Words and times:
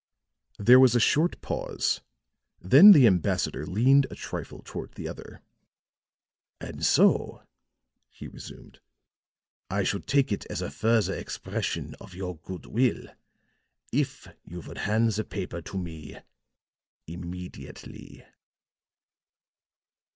There 0.57 0.79
was 0.79 0.95
a 0.95 0.99
short 0.99 1.39
pause, 1.43 2.01
then 2.59 2.91
the 2.91 3.05
ambassador 3.05 3.67
leaned 3.67 4.07
a 4.09 4.15
trifle 4.15 4.63
toward 4.65 4.93
the 4.95 5.07
other. 5.07 5.43
"And 6.59 6.83
so," 6.83 7.43
he 8.09 8.27
resumed, 8.27 8.79
"I 9.69 9.83
should 9.83 10.07
take 10.07 10.31
it 10.31 10.47
as 10.47 10.59
a 10.59 10.71
further 10.71 11.13
expression 11.13 11.93
of 12.01 12.15
your 12.15 12.37
good 12.37 12.65
will 12.65 13.09
if 13.91 14.27
you 14.43 14.61
would 14.61 14.79
hand 14.89 15.11
the 15.11 15.23
paper 15.23 15.61
to 15.61 15.77
me 15.77 16.17
immediately." 17.05 18.25